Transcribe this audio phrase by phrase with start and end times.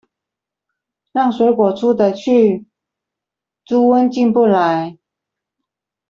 [1.11, 2.65] 讓水果出得去，
[3.67, 4.97] 豬瘟進不來